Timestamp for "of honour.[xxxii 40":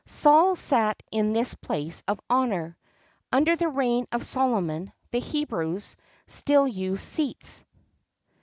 2.07-3.29